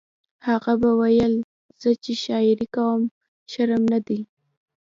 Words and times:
هغه 0.47 0.73
به 0.81 0.89
ویل 0.99 1.33
زه 1.81 1.89
چې 2.03 2.11
شاعري 2.23 2.67
کوم 2.75 2.99
شرم 3.51 3.83
نه 3.93 3.99
دی 4.07 4.19